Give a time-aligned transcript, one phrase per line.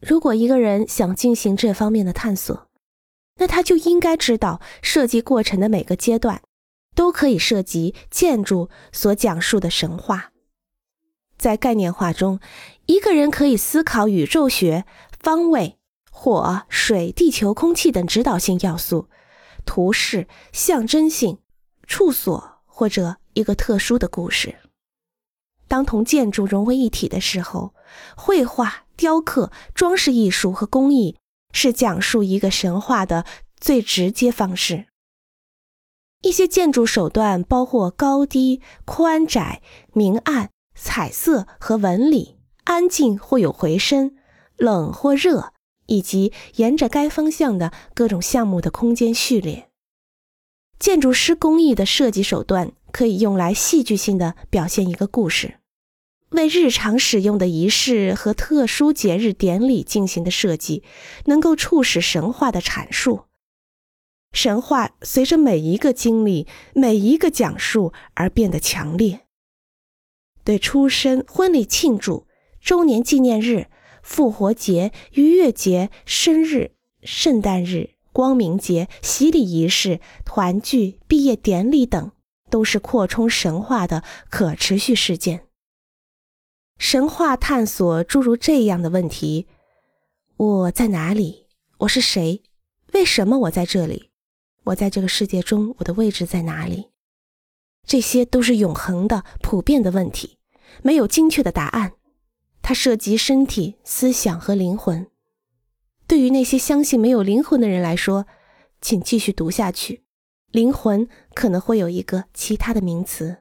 [0.00, 2.68] 如果一个人想进行这方面的探索，
[3.36, 6.42] 那他就应该知道设计过程的每个阶段
[6.94, 10.30] 都可以涉及建筑所讲述的神话。
[11.36, 12.38] 在概念化中，
[12.86, 14.84] 一个人可以思考宇宙学、
[15.18, 15.78] 方位、
[16.10, 19.08] 火、水、地球、空气等指导性要素，
[19.66, 21.38] 图示、象征性、
[21.86, 24.54] 处所或者一个特殊的故事。
[25.66, 27.74] 当同建筑融为一体的时候，
[28.16, 31.16] 绘画、雕刻、装饰艺术和工艺
[31.52, 33.24] 是讲述一个神话的
[33.60, 34.86] 最直接方式。
[36.22, 40.50] 一些建筑手段包括高低、宽窄、明暗。
[40.76, 44.16] 彩色和纹理，安静或有回声，
[44.56, 45.52] 冷或热，
[45.86, 49.70] 以及沿着该方向的各种项目的空间序列。
[50.80, 55.60] 建筑师工艺的设计手段可以用来戏剧性的表现一个故事，
[56.34, 60.82] 为日常使用的仪式和特殊节日典礼进行的设计，
[61.26, 63.24] 能够促使神话的阐述。
[64.32, 69.20] 神话随着每一个经历、每一个讲述而变得强烈。
[70.42, 72.26] 对出生、婚礼庆祝、
[72.60, 73.68] 周年纪念日、
[74.02, 76.72] 复活节、逾越节、生日、
[77.02, 82.10] 圣诞日、光明节、洗礼仪式、团聚、毕业典礼等，
[82.50, 85.46] 都是扩充神话的可持续事件。
[86.78, 89.46] 神话探索诸如这样的问题：
[90.36, 91.46] 我在哪里？
[91.78, 92.42] 我是谁？
[92.92, 94.10] 为什么我在这里？
[94.64, 96.90] 我在这个世界中，我的位置在哪里？
[97.86, 100.38] 这些都是永恒的、普遍的问题，
[100.82, 101.92] 没有精确的答案。
[102.60, 105.06] 它涉及身体、思想和灵魂。
[106.06, 108.26] 对于那些相信没有灵魂的人来说，
[108.80, 110.04] 请继续读下去。
[110.50, 113.38] 灵魂可能会有一个其他的名词。